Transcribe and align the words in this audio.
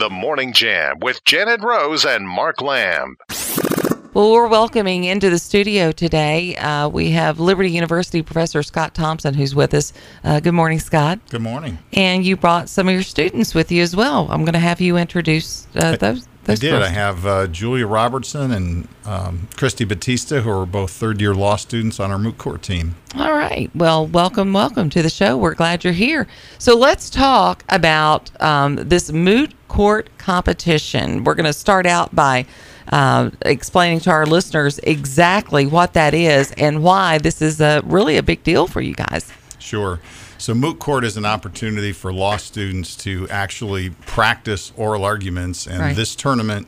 The 0.00 0.08
Morning 0.08 0.54
Jam 0.54 0.98
with 1.00 1.22
Janet 1.26 1.60
Rose 1.60 2.06
and 2.06 2.26
Mark 2.26 2.62
Lamb. 2.62 3.18
Well, 4.14 4.32
we're 4.32 4.48
welcoming 4.48 5.04
into 5.04 5.28
the 5.28 5.38
studio 5.38 5.92
today. 5.92 6.56
Uh, 6.56 6.88
we 6.88 7.10
have 7.10 7.38
Liberty 7.38 7.70
University 7.70 8.22
Professor 8.22 8.62
Scott 8.62 8.94
Thompson 8.94 9.34
who's 9.34 9.54
with 9.54 9.74
us. 9.74 9.92
Uh, 10.24 10.40
good 10.40 10.54
morning, 10.54 10.78
Scott. 10.78 11.20
Good 11.28 11.42
morning. 11.42 11.78
And 11.92 12.24
you 12.24 12.38
brought 12.38 12.70
some 12.70 12.88
of 12.88 12.94
your 12.94 13.02
students 13.02 13.54
with 13.54 13.70
you 13.70 13.82
as 13.82 13.94
well. 13.94 14.26
I'm 14.30 14.40
going 14.46 14.54
to 14.54 14.58
have 14.58 14.80
you 14.80 14.96
introduce 14.96 15.66
uh, 15.76 15.96
those. 15.96 16.26
I 16.48 16.54
did. 16.54 16.74
I 16.74 16.88
have 16.88 17.26
uh, 17.26 17.46
Julia 17.46 17.86
Robertson 17.86 18.50
and 18.50 18.88
um, 19.04 19.48
Christy 19.56 19.84
Batista, 19.84 20.40
who 20.40 20.50
are 20.50 20.66
both 20.66 20.90
third 20.90 21.20
year 21.20 21.34
law 21.34 21.56
students 21.56 22.00
on 22.00 22.10
our 22.10 22.18
moot 22.18 22.38
court 22.38 22.62
team. 22.62 22.96
All 23.16 23.32
right. 23.32 23.70
Well, 23.74 24.06
welcome, 24.06 24.52
welcome 24.52 24.90
to 24.90 25.02
the 25.02 25.10
show. 25.10 25.36
We're 25.36 25.54
glad 25.54 25.84
you're 25.84 25.92
here. 25.92 26.26
So 26.58 26.76
let's 26.76 27.10
talk 27.10 27.64
about 27.68 28.30
um, 28.42 28.76
this 28.76 29.12
moot 29.12 29.52
court 29.68 30.08
competition. 30.18 31.24
We're 31.24 31.34
going 31.34 31.44
to 31.44 31.52
start 31.52 31.86
out 31.86 32.14
by 32.14 32.46
uh, 32.90 33.30
explaining 33.42 34.00
to 34.00 34.10
our 34.10 34.26
listeners 34.26 34.78
exactly 34.80 35.66
what 35.66 35.92
that 35.92 36.14
is 36.14 36.52
and 36.52 36.82
why 36.82 37.18
this 37.18 37.42
is 37.42 37.60
a, 37.60 37.82
really 37.84 38.16
a 38.16 38.22
big 38.22 38.42
deal 38.42 38.66
for 38.66 38.80
you 38.80 38.94
guys. 38.94 39.32
Sure. 39.60 40.00
So, 40.38 40.54
moot 40.54 40.78
court 40.78 41.04
is 41.04 41.16
an 41.16 41.24
opportunity 41.24 41.92
for 41.92 42.12
law 42.12 42.36
students 42.36 42.96
to 42.96 43.28
actually 43.28 43.90
practice 43.90 44.72
oral 44.76 45.04
arguments, 45.04 45.66
and 45.66 45.80
right. 45.80 45.96
this 45.96 46.16
tournament 46.16 46.66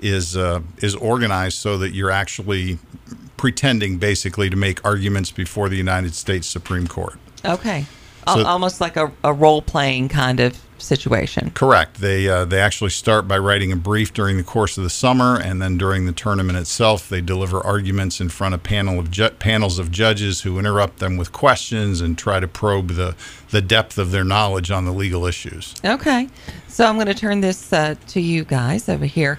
is 0.00 0.36
uh, 0.36 0.60
is 0.78 0.94
organized 0.94 1.58
so 1.58 1.78
that 1.78 1.92
you're 1.92 2.10
actually 2.10 2.78
pretending 3.36 3.98
basically 3.98 4.48
to 4.48 4.56
make 4.56 4.84
arguments 4.84 5.30
before 5.30 5.68
the 5.68 5.76
United 5.76 6.14
States 6.14 6.46
Supreme 6.46 6.86
Court. 6.86 7.18
Okay. 7.44 7.86
So, 8.26 8.42
almost 8.44 8.80
like 8.80 8.96
a, 8.96 9.12
a 9.22 9.34
role 9.34 9.60
playing 9.60 10.08
kind 10.08 10.40
of 10.40 10.58
situation. 10.78 11.50
Correct. 11.50 12.00
They 12.00 12.28
uh, 12.28 12.44
they 12.44 12.60
actually 12.60 12.90
start 12.90 13.26
by 13.28 13.38
writing 13.38 13.72
a 13.72 13.76
brief 13.76 14.12
during 14.12 14.36
the 14.36 14.42
course 14.42 14.76
of 14.76 14.84
the 14.84 14.90
summer, 14.90 15.38
and 15.38 15.60
then 15.60 15.78
during 15.78 16.06
the 16.06 16.12
tournament 16.12 16.58
itself, 16.58 17.08
they 17.08 17.20
deliver 17.20 17.60
arguments 17.60 18.20
in 18.20 18.28
front 18.28 18.54
of 18.54 18.62
panel 18.62 18.98
of 18.98 19.10
ju- 19.10 19.30
panels 19.30 19.78
of 19.78 19.90
judges 19.90 20.42
who 20.42 20.58
interrupt 20.58 20.98
them 20.98 21.16
with 21.16 21.32
questions 21.32 22.00
and 22.00 22.18
try 22.18 22.40
to 22.40 22.48
probe 22.48 22.88
the 22.88 23.14
the 23.50 23.62
depth 23.62 23.98
of 23.98 24.10
their 24.10 24.24
knowledge 24.24 24.70
on 24.70 24.84
the 24.84 24.92
legal 24.92 25.26
issues. 25.26 25.74
Okay, 25.84 26.28
so 26.68 26.86
I'm 26.86 26.96
going 26.96 27.06
to 27.06 27.14
turn 27.14 27.40
this 27.40 27.72
uh, 27.72 27.94
to 28.08 28.20
you 28.20 28.44
guys 28.44 28.88
over 28.88 29.06
here. 29.06 29.38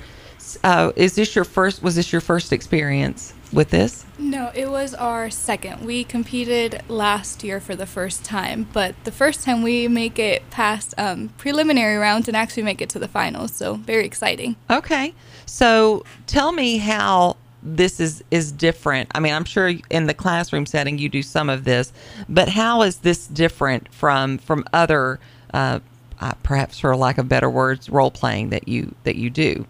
Uh, 0.63 0.91
is 0.95 1.15
this 1.15 1.35
your 1.35 1.45
first? 1.45 1.83
Was 1.83 1.95
this 1.95 2.11
your 2.11 2.21
first 2.21 2.53
experience 2.53 3.33
with 3.55 3.69
this? 3.69 4.05
No, 4.19 4.51
it 4.53 4.69
was 4.69 4.93
our 4.93 5.29
second. 5.29 5.85
We 5.85 6.03
competed 6.03 6.81
last 6.87 7.43
year 7.43 7.59
for 7.59 7.75
the 7.75 7.85
first 7.85 8.23
time, 8.23 8.67
but 8.73 8.95
the 9.05 9.11
first 9.11 9.43
time 9.43 9.63
we 9.63 9.87
make 9.87 10.19
it 10.19 10.47
past 10.49 10.93
um, 10.97 11.29
preliminary 11.37 11.95
rounds 11.95 12.27
and 12.27 12.35
actually 12.35 12.63
make 12.63 12.81
it 12.81 12.89
to 12.89 12.99
the 12.99 13.07
finals. 13.07 13.53
So 13.53 13.75
very 13.75 14.05
exciting. 14.05 14.55
Okay, 14.69 15.13
so 15.45 16.03
tell 16.27 16.51
me 16.51 16.77
how 16.77 17.37
this 17.63 17.99
is 17.99 18.23
is 18.29 18.51
different. 18.51 19.09
I 19.15 19.19
mean, 19.19 19.33
I'm 19.33 19.45
sure 19.45 19.73
in 19.89 20.05
the 20.05 20.13
classroom 20.13 20.65
setting 20.65 20.97
you 20.99 21.09
do 21.09 21.23
some 21.23 21.49
of 21.49 21.63
this, 21.63 21.91
but 22.29 22.49
how 22.49 22.83
is 22.83 22.97
this 22.97 23.25
different 23.27 23.91
from 23.93 24.37
from 24.37 24.65
other, 24.73 25.19
uh, 25.53 25.79
uh, 26.19 26.33
perhaps 26.43 26.79
for 26.79 26.95
lack 26.95 27.17
of 27.17 27.27
better 27.27 27.49
words, 27.49 27.89
role 27.89 28.11
playing 28.11 28.49
that 28.49 28.67
you 28.67 28.93
that 29.03 29.15
you 29.15 29.29
do? 29.29 29.65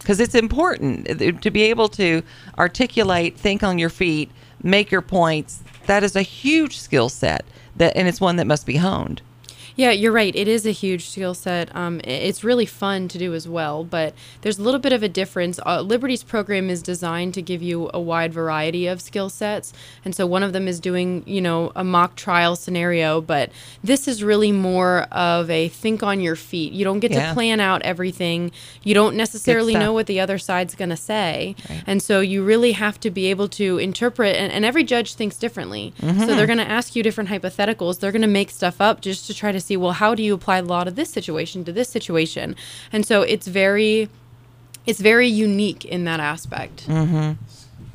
Because 0.00 0.18
it's 0.18 0.34
important 0.34 1.08
uh, 1.08 1.32
to 1.40 1.50
be 1.50 1.62
able 1.62 1.88
to 1.90 2.22
articulate, 2.58 3.36
think 3.36 3.62
on 3.62 3.78
your 3.78 3.90
feet, 3.90 4.30
make 4.62 4.90
your 4.90 5.02
points. 5.02 5.62
That 5.86 6.02
is 6.02 6.16
a 6.16 6.22
huge 6.22 6.78
skill 6.78 7.08
set 7.08 7.44
that, 7.76 7.96
and 7.96 8.08
it's 8.08 8.20
one 8.20 8.36
that 8.36 8.46
must 8.46 8.66
be 8.66 8.76
honed. 8.76 9.22
Yeah, 9.80 9.92
you're 9.92 10.12
right. 10.12 10.36
It 10.36 10.46
is 10.46 10.66
a 10.66 10.72
huge 10.72 11.08
skill 11.08 11.32
set. 11.32 11.74
Um, 11.74 12.02
it's 12.04 12.44
really 12.44 12.66
fun 12.66 13.08
to 13.08 13.16
do 13.16 13.32
as 13.32 13.48
well, 13.48 13.82
but 13.82 14.12
there's 14.42 14.58
a 14.58 14.62
little 14.62 14.78
bit 14.78 14.92
of 14.92 15.02
a 15.02 15.08
difference. 15.08 15.58
Uh, 15.64 15.80
Liberty's 15.80 16.22
program 16.22 16.68
is 16.68 16.82
designed 16.82 17.32
to 17.32 17.40
give 17.40 17.62
you 17.62 17.90
a 17.94 17.98
wide 17.98 18.30
variety 18.30 18.86
of 18.86 19.00
skill 19.00 19.30
sets, 19.30 19.72
and 20.04 20.14
so 20.14 20.26
one 20.26 20.42
of 20.42 20.52
them 20.52 20.68
is 20.68 20.80
doing, 20.80 21.22
you 21.24 21.40
know, 21.40 21.72
a 21.74 21.82
mock 21.82 22.14
trial 22.14 22.56
scenario. 22.56 23.22
But 23.22 23.52
this 23.82 24.06
is 24.06 24.22
really 24.22 24.52
more 24.52 25.04
of 25.12 25.48
a 25.48 25.68
think 25.68 26.02
on 26.02 26.20
your 26.20 26.36
feet. 26.36 26.74
You 26.74 26.84
don't 26.84 27.00
get 27.00 27.12
yeah. 27.12 27.28
to 27.28 27.32
plan 27.32 27.58
out 27.58 27.80
everything. 27.80 28.52
You 28.82 28.92
don't 28.92 29.16
necessarily 29.16 29.72
know 29.72 29.94
what 29.94 30.06
the 30.06 30.20
other 30.20 30.36
side's 30.36 30.74
going 30.74 30.90
to 30.90 30.96
say, 30.96 31.56
right. 31.70 31.82
and 31.86 32.02
so 32.02 32.20
you 32.20 32.44
really 32.44 32.72
have 32.72 33.00
to 33.00 33.10
be 33.10 33.28
able 33.28 33.48
to 33.48 33.78
interpret. 33.78 34.36
And, 34.36 34.52
and 34.52 34.62
every 34.66 34.84
judge 34.84 35.14
thinks 35.14 35.38
differently, 35.38 35.94
mm-hmm. 36.02 36.20
so 36.20 36.26
they're 36.26 36.46
going 36.46 36.58
to 36.58 36.68
ask 36.68 36.94
you 36.94 37.02
different 37.02 37.30
hypotheticals. 37.30 38.00
They're 38.00 38.12
going 38.12 38.20
to 38.20 38.28
make 38.28 38.50
stuff 38.50 38.78
up 38.78 39.00
just 39.00 39.26
to 39.28 39.32
try 39.32 39.52
to 39.52 39.69
see, 39.70 39.76
well, 39.76 39.92
how 39.92 40.16
do 40.16 40.22
you 40.22 40.34
apply 40.34 40.60
the 40.60 40.66
law 40.66 40.82
to 40.82 40.90
this 40.90 41.10
situation, 41.10 41.64
to 41.64 41.72
this 41.72 41.88
situation? 41.88 42.56
And 42.92 43.06
so 43.06 43.22
it's 43.22 43.46
very, 43.46 44.08
it's 44.84 45.00
very 45.00 45.28
unique 45.28 45.84
in 45.84 46.04
that 46.04 46.18
aspect. 46.18 46.88
Mm-hmm. 46.88 47.32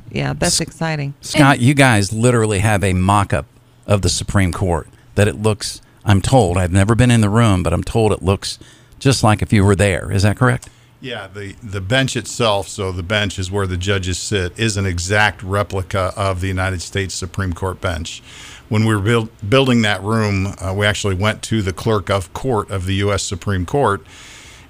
Yeah, 0.09 0.33
that's 0.33 0.61
exciting. 0.61 1.13
Scott, 1.19 1.59
you 1.59 1.73
guys 1.73 2.13
literally 2.13 2.59
have 2.59 2.81
a 2.81 2.93
mock 2.93 3.33
up 3.33 3.45
of 3.85 4.01
the 4.01 4.09
Supreme 4.09 4.53
Court 4.53 4.87
that 5.15 5.27
it 5.27 5.41
looks, 5.41 5.81
I'm 6.05 6.21
told, 6.21 6.57
I've 6.57 6.71
never 6.71 6.95
been 6.95 7.11
in 7.11 7.19
the 7.19 7.29
room, 7.29 7.61
but 7.61 7.73
I'm 7.73 7.83
told 7.83 8.13
it 8.13 8.23
looks 8.23 8.57
just 8.97 9.21
like 9.21 9.41
if 9.41 9.51
you 9.51 9.65
were 9.65 9.75
there. 9.75 10.09
Is 10.11 10.23
that 10.23 10.37
correct? 10.37 10.69
Yeah, 11.01 11.27
the, 11.27 11.55
the 11.61 11.81
bench 11.81 12.15
itself, 12.15 12.69
so 12.69 12.93
the 12.93 13.03
bench 13.03 13.37
is 13.37 13.51
where 13.51 13.67
the 13.67 13.75
judges 13.75 14.17
sit, 14.17 14.57
is 14.57 14.77
an 14.77 14.85
exact 14.85 15.43
replica 15.43 16.13
of 16.15 16.39
the 16.39 16.47
United 16.47 16.81
States 16.81 17.13
Supreme 17.13 17.51
Court 17.51 17.81
bench 17.81 18.23
when 18.69 18.85
we 18.85 18.95
were 18.95 19.01
build, 19.01 19.49
building 19.49 19.81
that 19.83 20.01
room, 20.03 20.47
uh, 20.59 20.73
we 20.75 20.85
actually 20.85 21.15
went 21.15 21.41
to 21.43 21.61
the 21.61 21.73
clerk 21.73 22.09
of 22.09 22.33
court 22.33 22.69
of 22.69 22.85
the 22.85 22.95
U.S. 22.95 23.23
Supreme 23.23 23.65
Court 23.65 24.01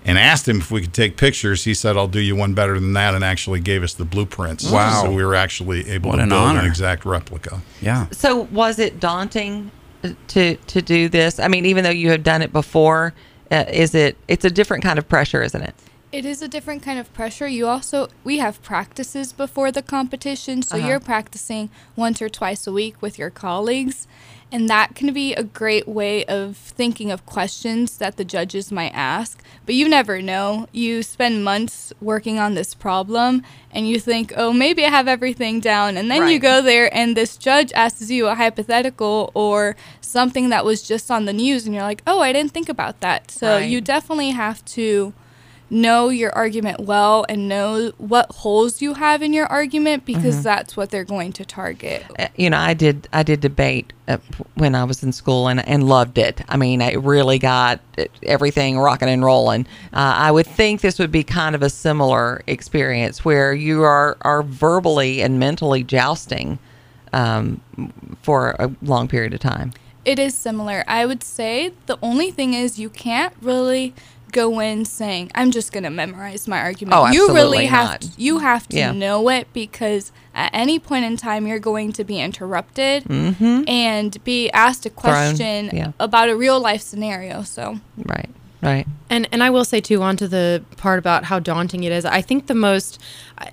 and 0.03 0.17
asked 0.19 0.47
him 0.47 0.57
if 0.57 0.69
we 0.69 0.81
could 0.81 0.93
take 0.93 1.17
pictures. 1.17 1.63
He 1.63 1.73
said, 1.73 1.97
"I'll 1.97 2.07
do 2.07 2.19
you 2.19 2.35
one 2.35 2.53
better 2.53 2.79
than 2.79 2.93
that," 2.93 3.15
and 3.15 3.23
actually 3.23 3.59
gave 3.59 3.83
us 3.83 3.93
the 3.93 4.05
blueprints. 4.05 4.69
Wow! 4.69 5.03
So 5.03 5.11
we 5.11 5.25
were 5.25 5.35
actually 5.35 5.89
able 5.89 6.11
what 6.11 6.17
to 6.17 6.23
an 6.23 6.29
build 6.29 6.41
honor. 6.41 6.59
an 6.59 6.65
exact 6.65 7.05
replica. 7.05 7.61
Yeah. 7.81 8.07
So 8.11 8.41
was 8.51 8.79
it 8.79 8.99
daunting 8.99 9.71
to 10.27 10.55
to 10.55 10.81
do 10.81 11.09
this? 11.09 11.39
I 11.39 11.47
mean, 11.47 11.65
even 11.65 11.83
though 11.83 11.89
you 11.89 12.11
have 12.11 12.23
done 12.23 12.41
it 12.41 12.53
before, 12.53 13.13
uh, 13.51 13.65
is 13.71 13.95
it? 13.95 14.17
It's 14.27 14.45
a 14.45 14.51
different 14.51 14.83
kind 14.83 14.99
of 14.99 15.09
pressure, 15.09 15.41
isn't 15.41 15.61
it? 15.61 15.73
It 16.11 16.25
is 16.25 16.41
a 16.41 16.47
different 16.47 16.81
kind 16.81 16.97
of 16.97 17.11
pressure. 17.13 17.47
You 17.47 17.67
also 17.67 18.07
we 18.23 18.37
have 18.37 18.61
practices 18.61 19.33
before 19.33 19.71
the 19.71 19.81
competition, 19.81 20.61
so 20.61 20.77
uh-huh. 20.77 20.87
you're 20.87 20.99
practicing 20.99 21.69
once 21.95 22.21
or 22.21 22.29
twice 22.29 22.65
a 22.67 22.71
week 22.71 23.01
with 23.01 23.19
your 23.19 23.29
colleagues, 23.29 24.07
and 24.51 24.69
that 24.69 24.95
can 24.95 25.11
be 25.11 25.33
a 25.33 25.43
great 25.43 25.87
way 25.87 26.23
of 26.25 26.55
thinking 26.55 27.11
of 27.11 27.25
questions 27.25 27.97
that 27.97 28.15
the 28.15 28.23
judges 28.23 28.71
might 28.71 28.93
ask. 28.93 29.43
But 29.65 29.75
you 29.75 29.89
never 29.89 30.21
know. 30.21 30.67
You 30.71 31.03
spend 31.03 31.43
months 31.43 31.91
working 31.99 32.39
on 32.39 32.53
this 32.53 32.73
problem 32.73 33.43
and 33.71 33.89
you 33.89 33.99
think, 33.99 34.31
"Oh, 34.37 34.53
maybe 34.53 34.85
I 34.85 34.89
have 34.89 35.09
everything 35.09 35.59
down." 35.59 35.97
And 35.97 36.09
then 36.09 36.21
right. 36.21 36.31
you 36.31 36.39
go 36.39 36.61
there 36.61 36.93
and 36.95 37.17
this 37.17 37.35
judge 37.35 37.73
asks 37.73 38.09
you 38.09 38.27
a 38.27 38.35
hypothetical 38.35 39.31
or 39.33 39.75
something 39.99 40.49
that 40.49 40.63
was 40.63 40.81
just 40.81 41.11
on 41.11 41.25
the 41.25 41.33
news 41.33 41.65
and 41.65 41.73
you're 41.75 41.83
like, 41.83 42.03
"Oh, 42.07 42.21
I 42.21 42.31
didn't 42.31 42.53
think 42.53 42.69
about 42.69 43.01
that." 43.01 43.31
So 43.31 43.55
right. 43.55 43.69
you 43.69 43.81
definitely 43.81 44.29
have 44.29 44.63
to 44.65 45.13
know 45.69 46.09
your 46.09 46.31
argument 46.33 46.81
well 46.81 47.25
and 47.27 47.47
know 47.47 47.91
what 47.97 48.31
holes 48.31 48.81
you 48.81 48.93
have 48.93 49.21
in 49.21 49.33
your 49.33 49.47
argument 49.47 50.05
because 50.05 50.35
mm-hmm. 50.35 50.43
that's 50.43 50.77
what 50.77 50.91
they're 50.91 51.03
going 51.03 51.33
to 51.33 51.45
target. 51.45 52.05
Uh, 52.17 52.27
you 52.35 52.49
know, 52.49 52.57
I 52.57 52.73
did 52.73 53.07
I 53.11 53.23
did 53.23 53.41
debate 53.41 53.91
uh, 54.07 54.17
when 54.55 54.75
I 54.75 54.83
was 54.83 55.03
in 55.03 55.11
school 55.11 55.47
and 55.47 55.67
and 55.67 55.87
loved 55.87 56.17
it. 56.17 56.41
I 56.47 56.57
mean, 56.57 56.81
I 56.81 56.93
really 56.93 57.39
got 57.39 57.79
everything 58.23 58.77
rocking 58.77 59.09
and 59.09 59.23
rolling. 59.23 59.65
Uh, 59.93 60.13
I 60.17 60.31
would 60.31 60.47
think 60.47 60.81
this 60.81 60.99
would 60.99 61.11
be 61.11 61.23
kind 61.23 61.55
of 61.55 61.63
a 61.63 61.69
similar 61.69 62.41
experience 62.47 63.25
where 63.25 63.53
you 63.53 63.83
are 63.83 64.17
are 64.21 64.43
verbally 64.43 65.21
and 65.21 65.39
mentally 65.39 65.83
jousting 65.83 66.59
um, 67.13 67.61
for 68.21 68.51
a 68.59 68.71
long 68.81 69.07
period 69.07 69.33
of 69.33 69.39
time. 69.39 69.73
It 70.03 70.19
is 70.19 70.37
similar. 70.37 70.83
I 70.87 71.07
would 71.07 71.23
say 71.23 71.73
the 71.87 71.97
only 72.03 72.29
thing 72.29 72.53
is 72.53 72.77
you 72.77 72.89
can't 72.89 73.33
really 73.41 73.95
go 74.35 74.59
in 74.59 74.83
saying 74.83 75.31
I'm 75.33 75.49
just 75.49 75.71
going 75.71 75.85
to 75.85 75.89
memorize 75.89 76.45
my 76.47 76.59
argument. 76.59 76.97
Oh, 76.97 77.07
you 77.07 77.33
really 77.33 77.65
have 77.65 77.89
not. 77.89 78.01
to, 78.01 78.09
you 78.21 78.39
have 78.39 78.67
to 78.67 78.77
yeah. 78.77 78.91
know 78.91 79.29
it 79.29 79.47
because 79.53 80.11
at 80.33 80.51
any 80.53 80.77
point 80.77 81.05
in 81.05 81.15
time 81.15 81.47
you're 81.47 81.57
going 81.57 81.93
to 81.93 82.03
be 82.03 82.19
interrupted 82.19 83.05
mm-hmm. 83.05 83.63
and 83.67 84.21
be 84.25 84.51
asked 84.51 84.85
a 84.85 84.89
question 84.89 85.69
yeah. 85.71 85.93
about 86.01 86.29
a 86.29 86.35
real 86.35 86.59
life 86.59 86.81
scenario. 86.81 87.43
So 87.43 87.79
right. 87.97 88.29
Right. 88.65 88.87
And 89.09 89.29
and 89.31 89.43
I 89.43 89.51
will 89.51 89.63
say 89.63 89.79
too 89.79 90.01
onto 90.01 90.27
the 90.27 90.63
part 90.77 90.97
about 90.97 91.25
how 91.25 91.39
daunting 91.39 91.83
it 91.83 91.91
is. 91.91 92.03
I 92.03 92.21
think 92.21 92.47
the 92.47 92.55
most 92.55 92.99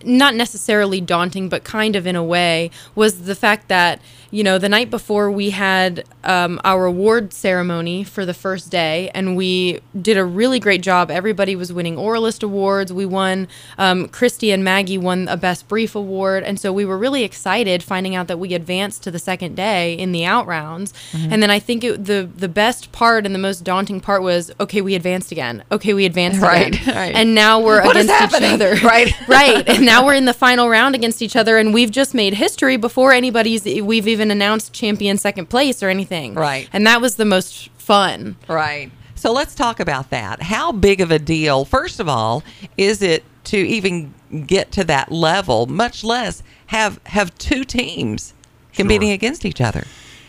not 0.05 0.35
necessarily 0.35 1.01
daunting 1.01 1.49
but 1.49 1.65
kind 1.65 1.97
of 1.97 2.07
in 2.07 2.17
a 2.17 2.23
way 2.23 2.71
was 2.95 3.23
the 3.25 3.35
fact 3.35 3.69
that 3.69 4.01
you 4.31 4.43
know 4.43 4.57
the 4.57 4.69
night 4.69 4.91
before 4.91 5.31
we 5.31 5.51
had 5.51 6.05
um, 6.25 6.61
our 6.65 6.87
award 6.87 7.33
ceremony 7.33 8.05
for 8.05 8.25
the 8.25 8.33
first 8.33 8.71
day 8.71 9.11
and 9.15 9.37
we 9.37 9.81
did 10.01 10.17
a 10.17 10.25
really 10.25 10.61
great 10.61 10.83
job 10.83 11.11
everybody 11.11 11.57
was 11.57 11.73
winning 11.73 11.97
oralist 11.97 12.43
awards 12.43 12.93
we 12.93 13.05
won 13.05 13.49
um, 13.77 14.09
christy 14.09 14.53
and 14.53 14.63
maggie 14.63 14.99
won 14.99 15.29
a 15.29 15.37
best 15.37 15.67
brief 15.69 15.95
award 15.95 16.45
and 16.45 16.61
so 16.61 16.73
we 16.73 16.85
were 16.85 16.97
really 16.97 17.25
excited 17.25 17.83
finding 17.83 18.15
out 18.15 18.29
that 18.29 18.39
we 18.39 18.55
advanced 18.55 19.03
to 19.03 19.11
the 19.11 19.19
second 19.19 19.55
day 19.57 19.95
in 19.95 20.13
the 20.13 20.25
out 20.25 20.47
rounds 20.47 20.93
mm-hmm. 21.11 21.33
and 21.33 21.43
then 21.43 21.51
i 21.51 21.59
think 21.59 21.83
it, 21.85 22.05
the 22.05 22.29
the 22.37 22.49
best 22.49 22.93
part 22.93 23.27
and 23.27 23.35
the 23.35 23.39
most 23.39 23.65
daunting 23.65 24.01
part 24.01 24.23
was 24.23 24.51
okay 24.61 24.81
we 24.81 24.95
advanced 25.03 25.33
again. 25.33 25.65
Okay, 25.73 25.95
we 25.95 26.05
advanced 26.07 26.41
Right, 26.41 26.75
again. 26.75 26.95
right. 26.95 27.15
And 27.15 27.35
now 27.35 27.61
we're 27.61 27.83
What 27.85 27.97
is 27.97 28.05
against 28.07 28.37
each 28.37 28.43
other. 28.43 28.77
Right. 28.85 29.13
right. 29.29 29.69
And 29.69 29.85
now 29.85 30.07
we're 30.07 30.15
in 30.15 30.27
the 30.27 30.33
final 30.35 30.69
round 30.69 30.95
against 30.95 31.21
each 31.23 31.35
other 31.35 31.59
and 31.59 31.75
we've 31.75 31.91
just 31.91 32.15
made 32.15 32.35
history 32.35 32.77
before 32.77 33.13
anybody's 33.13 33.65
we've 33.65 34.07
even 34.07 34.31
announced 34.31 34.73
champion 34.73 35.19
second 35.19 35.47
place 35.51 35.83
or 35.83 35.89
anything. 35.89 36.35
Right. 36.35 36.69
And 36.73 36.87
that 36.87 37.01
was 37.01 37.17
the 37.17 37.25
most 37.25 37.69
fun. 37.79 38.37
Right. 38.49 38.93
So 39.17 39.33
let's 39.33 39.55
talk 39.57 39.81
about 39.81 40.11
that. 40.11 40.43
How 40.43 40.71
big 40.73 41.01
of 41.01 41.11
a 41.11 41.19
deal, 41.19 41.65
first 41.65 41.99
of 42.01 42.09
all, 42.09 42.43
is 42.77 43.03
it 43.03 43.25
to 43.45 43.57
even 43.57 44.15
get 44.47 44.71
to 44.73 44.85
that 44.85 45.11
level, 45.11 45.67
much 45.67 46.05
less 46.05 46.43
have 46.67 47.01
have 47.07 47.37
two 47.39 47.65
teams 47.65 48.35
competing 48.73 49.09
Sure. 49.09 49.15
against 49.15 49.45
each 49.45 49.61
other? 49.61 49.85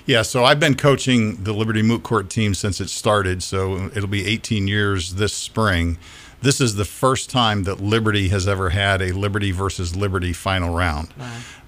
Yeah, 0.05 0.23
so 0.23 0.43
I've 0.43 0.59
been 0.59 0.75
coaching 0.75 1.43
the 1.43 1.53
Liberty 1.53 1.81
Moot 1.81 2.03
Court 2.03 2.29
team 2.29 2.53
since 2.53 2.81
it 2.81 2.89
started, 2.89 3.41
so 3.41 3.89
it'll 3.95 4.07
be 4.09 4.25
18 4.25 4.67
years 4.67 5.13
this 5.13 5.33
spring. 5.33 5.97
This 6.43 6.59
is 6.59 6.75
the 6.75 6.83
first 6.83 7.29
time 7.29 7.63
that 7.63 7.79
Liberty 7.79 8.27
has 8.27 8.49
ever 8.49 8.71
had 8.71 9.01
a 9.01 9.13
Liberty 9.13 9.51
versus 9.51 9.95
Liberty 9.95 10.33
final 10.33 10.75
round. 10.75 11.07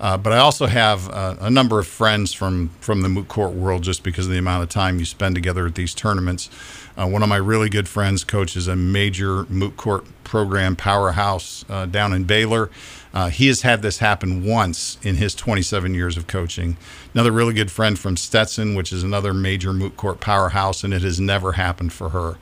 Uh, 0.02 0.18
but 0.18 0.34
I 0.34 0.38
also 0.40 0.66
have 0.66 1.10
uh, 1.10 1.38
a 1.40 1.50
number 1.50 1.80
of 1.80 1.88
friends 1.88 2.34
from, 2.34 2.72
from 2.82 3.02
the 3.02 3.08
moot 3.08 3.30
court 3.30 3.54
world 3.54 3.84
just 3.84 4.04
because 4.04 4.26
of 4.26 4.34
the 4.34 4.38
amount 4.38 4.64
of 4.64 4.70
time 4.70 5.00
you 5.00 5.06
spend 5.06 5.34
together 5.34 5.66
at 5.66 5.76
these 5.76 5.94
tournaments. 5.94 6.50
Uh, 6.98 7.08
one 7.08 7.24
of 7.24 7.30
my 7.30 7.38
really 7.38 7.70
good 7.70 7.88
friends 7.88 8.26
coaches 8.26 8.68
a 8.68 8.76
major 8.76 9.46
moot 9.46 9.78
court 9.78 10.04
program 10.26 10.76
powerhouse 10.76 11.64
uh, 11.70 11.86
down 11.86 12.12
in 12.12 12.26
Baylor. 12.26 12.70
Uh, 13.14 13.30
he 13.30 13.48
has 13.48 13.62
had 13.62 13.82
this 13.82 14.00
happen 14.00 14.44
once 14.44 14.98
in 15.04 15.16
his 15.16 15.34
27 15.36 15.94
years 15.94 16.18
of 16.18 16.28
coaching. 16.28 16.76
Another 17.14 17.32
really 17.32 17.54
good 17.54 17.72
friend 17.72 17.98
from 17.98 18.18
Stetson, 18.18 18.76
which 18.76 18.92
is 18.92 19.04
another 19.04 19.34
major 19.34 19.72
moot 19.72 19.96
court 19.96 20.20
powerhouse, 20.20 20.84
and 20.84 20.94
it 20.94 21.02
has 21.02 21.18
never 21.18 21.54
happened 21.54 21.94
for 21.94 22.10
her. 22.10 22.36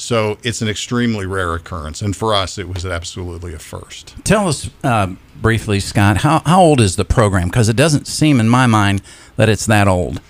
So 0.00 0.38
it's 0.42 0.62
an 0.62 0.68
extremely 0.68 1.26
rare 1.26 1.54
occurrence. 1.54 2.00
And 2.00 2.16
for 2.16 2.34
us, 2.34 2.56
it 2.56 2.68
was 2.68 2.86
absolutely 2.86 3.52
a 3.52 3.58
first. 3.58 4.14
Tell 4.24 4.48
us 4.48 4.70
uh, 4.82 5.14
briefly, 5.36 5.78
Scott, 5.78 6.18
how, 6.18 6.40
how 6.46 6.62
old 6.62 6.80
is 6.80 6.96
the 6.96 7.04
program? 7.04 7.48
Because 7.48 7.68
it 7.68 7.76
doesn't 7.76 8.06
seem 8.06 8.40
in 8.40 8.48
my 8.48 8.66
mind 8.66 9.02
that 9.36 9.50
it's 9.50 9.66
that 9.66 9.86
old. 9.86 10.22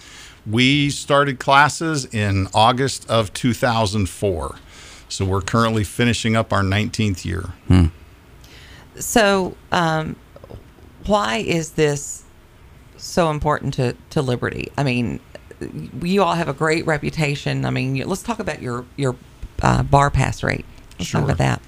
We 0.44 0.90
started 0.90 1.38
classes 1.38 2.04
in 2.04 2.48
August 2.52 3.08
of 3.08 3.32
2004. 3.32 4.56
So 5.08 5.24
we're 5.24 5.40
currently 5.40 5.84
finishing 5.84 6.34
up 6.34 6.52
our 6.52 6.62
19th 6.62 7.24
year. 7.24 7.50
So, 8.96 9.56
um, 9.70 10.16
why 11.06 11.38
is 11.38 11.72
this 11.72 12.24
so 12.96 13.30
important 13.30 13.74
to, 13.74 13.94
to 14.10 14.20
Liberty? 14.20 14.70
I 14.76 14.82
mean, 14.82 15.20
you 16.02 16.22
all 16.22 16.34
have 16.34 16.48
a 16.48 16.52
great 16.52 16.86
reputation. 16.86 17.64
I 17.64 17.70
mean, 17.70 17.96
let's 18.08 18.22
talk 18.22 18.38
about 18.38 18.62
your 18.62 18.84
your 18.96 19.16
uh, 19.62 19.82
bar 19.82 20.10
pass 20.10 20.42
rate. 20.42 20.64
Let's 20.98 21.10
talk 21.10 21.24
about 21.24 21.38
that. 21.38 21.62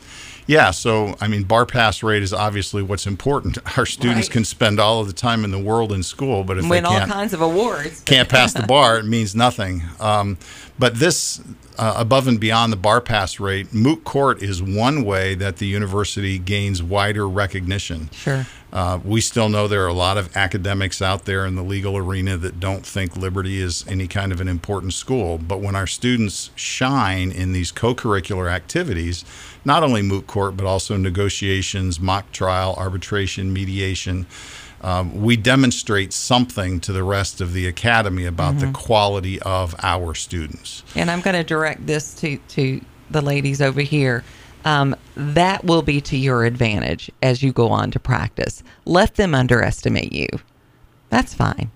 Yeah, 0.46 0.72
so 0.72 1.14
I 1.20 1.28
mean, 1.28 1.44
bar 1.44 1.64
pass 1.66 2.02
rate 2.02 2.22
is 2.22 2.32
obviously 2.32 2.82
what's 2.82 3.06
important. 3.06 3.58
Our 3.78 3.86
students 3.86 4.26
Right. 4.28 4.32
can 4.32 4.44
spend 4.44 4.80
all 4.80 5.00
of 5.00 5.06
the 5.06 5.12
time 5.12 5.44
in 5.44 5.52
the 5.52 5.58
world 5.58 5.92
in 5.92 6.02
school, 6.02 6.42
but 6.42 6.58
if 6.58 6.68
Win 6.68 6.82
they 6.82 6.88
all 6.88 6.98
can't 6.98 7.10
kinds 7.10 7.32
of 7.32 7.40
awards. 7.40 8.00
can't 8.00 8.28
pass 8.36 8.52
the 8.52 8.64
bar, 8.64 8.98
it 8.98 9.04
means 9.06 9.36
nothing. 9.36 9.82
Um, 10.00 10.36
but 10.80 10.96
this, 10.96 11.40
uh, 11.78 11.94
above 11.96 12.26
and 12.26 12.40
beyond 12.40 12.72
the 12.72 12.76
bar 12.76 13.00
pass 13.00 13.38
rate, 13.38 13.72
moot 13.72 14.02
court 14.02 14.42
is 14.42 14.60
one 14.60 15.04
way 15.04 15.36
that 15.36 15.58
the 15.58 15.66
university 15.66 16.38
gains 16.38 16.82
wider 16.82 17.28
recognition. 17.28 18.10
Sure. 18.12 18.46
Uh, 18.72 18.98
we 19.04 19.20
still 19.20 19.50
know 19.50 19.69
there 19.69 19.84
are 19.84 19.88
a 19.88 19.92
lot 19.92 20.16
of 20.16 20.34
academics 20.34 21.02
out 21.02 21.26
there 21.26 21.44
in 21.44 21.56
the 21.56 21.62
legal 21.62 21.96
arena 21.96 22.38
that 22.38 22.58
don't 22.58 22.86
think 22.86 23.16
Liberty 23.16 23.60
is 23.60 23.84
any 23.86 24.08
kind 24.08 24.32
of 24.32 24.40
an 24.40 24.48
important 24.48 24.94
school. 24.94 25.36
But 25.36 25.60
when 25.60 25.76
our 25.76 25.86
students 25.86 26.50
shine 26.54 27.30
in 27.30 27.52
these 27.52 27.70
co 27.70 27.94
curricular 27.94 28.50
activities, 28.50 29.26
not 29.64 29.82
only 29.82 30.00
moot 30.00 30.26
court, 30.26 30.56
but 30.56 30.64
also 30.64 30.96
negotiations, 30.96 32.00
mock 32.00 32.32
trial, 32.32 32.74
arbitration, 32.78 33.52
mediation, 33.52 34.26
um, 34.80 35.22
we 35.22 35.36
demonstrate 35.36 36.12
something 36.12 36.80
to 36.80 36.92
the 36.92 37.04
rest 37.04 37.40
of 37.40 37.52
the 37.52 37.66
academy 37.66 38.25
about 38.25 38.58
the 38.58 38.70
quality 38.72 39.40
of 39.42 39.76
our 39.82 40.14
students. 40.14 40.82
And 40.96 41.10
I'm 41.10 41.20
going 41.20 41.36
to 41.36 41.44
direct 41.44 41.86
this 41.86 42.14
to, 42.14 42.36
to 42.36 42.80
the 43.08 43.20
ladies 43.20 43.62
over 43.62 43.80
here. 43.80 44.25
Um, 44.64 44.97
that 45.17 45.64
will 45.64 45.82
be 45.82 46.00
to 46.03 46.17
your 46.17 46.44
advantage 46.44 47.11
as 47.23 47.43
you 47.43 47.53
go 47.53 47.69
on 47.69 47.91
to 47.91 48.00
practice. 48.00 48.62
Let 48.85 49.17
them 49.17 49.35
underestimate 49.35 50.12
you. 50.12 50.29
That's 51.11 51.35
fine. 51.35 51.70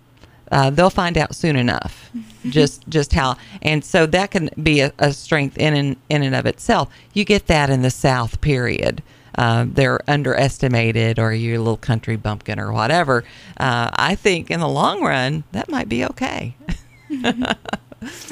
Uh, 0.51 0.71
they'll 0.71 0.91
find 0.91 1.19
out 1.19 1.35
soon 1.35 1.57
enough. 1.57 2.11
just 2.49 2.89
just 2.89 3.13
how, 3.13 3.37
and 3.63 3.85
so 3.85 4.07
that 4.07 4.31
can 4.31 4.49
be 4.63 4.81
a, 4.81 4.93
a 4.99 5.13
strength 5.13 5.59
in 5.59 5.75
and 5.75 5.97
in 6.09 6.23
and 6.23 6.35
of 6.35 6.47
itself. 6.47 6.89
You 7.13 7.25
get 7.25 7.49
that 7.49 7.71
in 7.71 7.83
the 7.83 7.91
South. 7.91 8.41
Period. 8.41 9.03
Uh, 9.37 9.67
they're 9.69 10.01
underestimated, 10.09 11.19
or 11.19 11.33
you're 11.33 11.57
a 11.57 11.59
little 11.59 11.77
country 11.77 12.17
bumpkin, 12.17 12.59
or 12.59 12.73
whatever. 12.73 13.25
Uh, 13.59 13.91
I 13.93 14.15
think 14.15 14.51
in 14.51 14.61
the 14.61 14.69
long 14.69 15.03
run, 15.03 15.45
that 15.53 15.69
might 15.69 15.89
be 15.89 16.05
okay. 16.07 16.57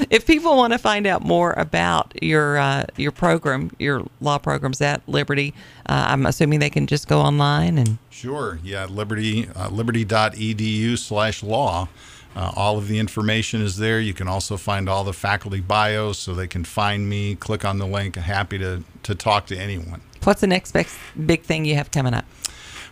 if 0.09 0.25
people 0.27 0.55
want 0.55 0.73
to 0.73 0.79
find 0.79 1.07
out 1.07 1.23
more 1.23 1.53
about 1.53 2.13
your 2.21 2.57
uh, 2.57 2.85
your 2.97 3.11
program, 3.11 3.71
your 3.79 4.05
law 4.21 4.37
programs 4.37 4.81
at 4.81 5.01
Liberty, 5.07 5.53
uh, 5.87 6.05
I'm 6.07 6.25
assuming 6.25 6.59
they 6.59 6.69
can 6.69 6.87
just 6.87 7.07
go 7.07 7.19
online 7.19 7.77
and 7.77 7.97
Sure. 8.09 8.59
Yeah. 8.63 8.85
Liberty, 8.85 9.49
uh, 9.55 9.69
liberty.edu 9.69 10.97
slash 10.97 11.43
law. 11.43 11.87
Uh, 12.35 12.51
all 12.55 12.77
of 12.77 12.87
the 12.89 12.99
information 12.99 13.61
is 13.61 13.77
there. 13.77 13.99
You 13.99 14.13
can 14.13 14.27
also 14.27 14.57
find 14.57 14.89
all 14.89 15.03
the 15.05 15.13
faculty 15.13 15.61
bios 15.61 16.17
so 16.19 16.33
they 16.33 16.47
can 16.47 16.65
find 16.65 17.07
me, 17.07 17.35
click 17.35 17.63
on 17.63 17.77
the 17.77 17.87
link. 17.87 18.15
Happy 18.17 18.57
to, 18.57 18.83
to 19.03 19.15
talk 19.15 19.45
to 19.47 19.57
anyone. 19.57 20.01
what's 20.23 20.41
the 20.41 20.47
next 20.47 20.71
big, 20.73 20.87
big 21.25 21.43
thing 21.43 21.63
you 21.65 21.75
have 21.75 21.91
coming 21.91 22.13
up 22.13 22.25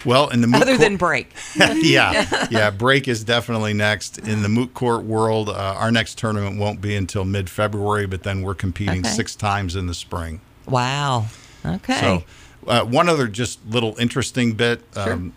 Well, 0.05 0.29
in 0.29 0.41
the 0.41 0.47
moot 0.47 0.61
other 0.61 0.71
court- 0.77 0.81
than 0.81 0.97
break? 0.97 1.31
yeah, 1.55 2.47
yeah. 2.51 2.69
Break 2.71 3.07
is 3.07 3.23
definitely 3.23 3.73
next 3.73 4.17
in 4.17 4.41
the 4.44 4.50
moot 4.50 4.73
court 4.73 5.03
world. 5.05 5.50
Uh, 5.50 5.53
our 5.77 5.91
next 5.91 6.17
tournament 6.17 6.57
won't 6.59 6.81
be 6.81 6.95
until 6.95 7.23
mid 7.25 7.50
February, 7.50 8.05
but 8.05 8.23
then 8.23 8.41
we're 8.41 8.55
competing 8.55 9.00
Okay. 9.01 9.09
six 9.09 9.35
times 9.35 9.75
in 9.75 9.88
the 9.88 9.94
spring. 9.94 10.41
Wow. 10.67 11.27
Okay. 11.65 12.00
So, 12.00 12.23
uh, 12.67 12.83
one 12.85 13.07
other 13.09 13.27
just 13.27 13.59
little 13.67 13.95
interesting 14.00 14.53
bit. 14.53 14.81
Um, 14.95 15.33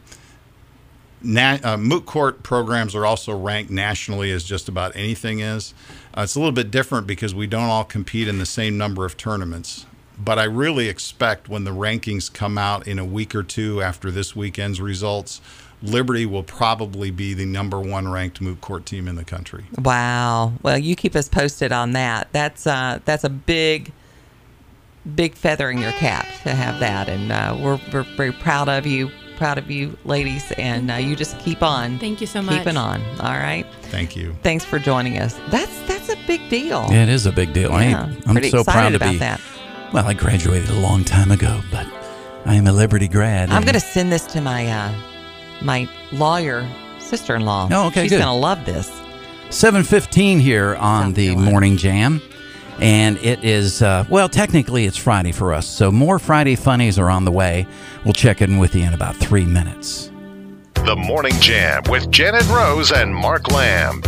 na- 1.23 1.59
uh, 1.63 1.77
moot 1.77 2.07
court 2.07 2.43
programs 2.43 2.95
are 2.95 3.07
also 3.07 3.37
ranked 3.37 3.71
nationally 3.71 4.31
as 4.31 4.45
just 4.45 4.69
about 4.69 4.95
anything 4.97 5.41
is. 5.41 5.75
Uh, 6.17 6.23
it's 6.23 6.35
a 6.35 6.39
little 6.39 6.53
bit 6.53 6.71
different 6.71 7.07
because 7.07 7.35
we 7.35 7.47
don't 7.47 7.65
all 7.69 7.85
compete 7.85 8.27
in 8.29 8.39
the 8.39 8.47
same 8.47 8.77
number 8.79 9.05
of 9.05 9.17
tournaments. 9.17 9.87
But 10.19 10.39
I 10.39 10.45
really 10.45 10.89
expect 10.89 11.49
when 11.49 11.65
the 11.65 11.73
rankings 11.73 12.33
come 12.33 12.57
out 12.57 12.87
in 12.89 12.99
a 12.99 13.05
week 13.05 13.35
or 13.35 13.43
two 13.43 13.83
after 13.83 14.11
this 14.11 14.35
weekend's 14.35 14.81
results, 14.81 15.41
Liberty 15.83 16.25
will 16.25 16.43
probably 16.43 17.11
be 17.11 17.35
the 17.35 17.45
number 17.45 17.79
one 17.79 18.09
ranked 18.09 18.41
moot 18.41 18.61
court 18.61 18.87
team 18.87 19.07
in 19.09 19.17
the 19.17 19.25
country. 19.25 19.67
Wow. 19.79 20.55
Well, 20.63 20.79
you 20.79 20.97
keep 20.97 21.15
us 21.15 21.29
posted 21.29 21.71
on 21.71 21.93
that. 21.93 22.29
That's 22.33 22.67
uh, 22.67 23.01
that's 23.05 23.25
a 23.25 23.29
big, 23.29 23.93
big 25.15 25.35
feather 25.35 25.71
in 25.71 25.79
your 25.79 25.93
cap 25.93 26.27
to 26.45 26.55
have 26.55 26.81
that, 26.81 27.11
and 27.11 27.31
uh, 27.31 27.57
we're 27.61 27.79
we're 27.93 28.05
very 28.17 28.33
proud 28.33 28.71
of 28.71 28.87
you, 28.87 29.11
proud 29.37 29.59
of 29.59 29.71
you, 29.71 29.99
ladies, 30.07 30.51
and 30.53 30.91
uh, 30.91 30.95
you 30.95 31.15
just 31.15 31.39
keep 31.41 31.63
on. 31.63 31.99
Thank 31.99 32.23
you 32.23 32.27
so 32.27 32.41
much. 32.41 32.57
Keeping 32.57 32.79
on. 32.79 33.03
All 33.21 33.37
right. 33.37 33.67
Thank 33.83 34.17
you. 34.17 34.35
Thanks 34.43 34.65
for 34.65 34.79
joining 34.79 35.19
us. 35.19 35.39
That's 35.51 35.79
that's 35.83 36.09
a 36.09 36.17
big 36.27 36.49
deal. 36.49 36.87
Yeah, 36.91 37.03
it 37.03 37.11
is 37.11 37.27
a 37.27 37.33
big 37.33 37.53
deal. 37.53 37.71
Yeah, 37.71 38.07
I, 38.07 38.29
I'm 38.29 38.35
pretty 38.35 38.49
so 38.49 38.65
proud 38.65 38.95
excited 38.95 38.99
to 39.01 39.11
be. 39.11 39.17
about 39.17 39.19
that. 39.19 39.56
Well, 39.93 40.07
I 40.07 40.15
graduated 40.15 40.69
a 40.71 40.75
long 40.79 41.05
time 41.05 41.31
ago, 41.31 41.61
but 41.71 41.87
I 42.45 42.55
am 42.55 42.67
a 42.67 42.73
Liberty 42.73 43.09
grad. 43.09 43.51
I'm 43.51 43.63
going 43.63 43.75
to 43.75 43.81
send 43.81 44.13
this 44.13 44.27
to 44.29 44.41
my 44.41 44.67
uh, 44.67 44.93
my 45.63 45.89
lawyer 46.13 46.69
sister-in-law. 46.99 47.69
Oh, 47.73 47.87
okay, 47.89 48.03
She's 48.03 48.11
going 48.13 48.23
to 48.25 48.31
love 48.33 48.65
this. 48.67 48.91
7:15 49.51 50.41
here 50.41 50.75
on 50.77 51.07
South 51.07 51.15
the 51.15 51.27
Carolina. 51.29 51.51
morning 51.51 51.77
jam. 51.77 52.21
And 52.79 53.17
it 53.19 53.43
is, 53.43 53.81
uh, 53.81 54.05
well, 54.11 54.29
technically 54.29 54.85
it's 54.85 54.99
Friday 54.99 55.33
for 55.33 55.55
us. 55.55 55.67
So 55.67 55.91
more 55.91 56.19
Friday 56.19 56.57
funnies 56.57 56.99
are 56.99 57.09
on 57.09 57.25
the 57.25 57.33
way. 57.33 57.67
We'll 58.05 58.13
check 58.13 58.43
in 58.43 58.59
with 58.59 58.75
you 58.75 58.83
in 58.83 58.93
about 58.93 59.17
three 59.17 59.47
minutes. 59.47 60.11
The 60.75 60.95
Morning 60.95 61.33
Jam 61.41 61.85
with 61.89 62.11
Janet 62.11 62.47
Rose 62.49 62.93
and 62.93 63.15
Mark 63.15 63.51
Lamb. 63.51 64.03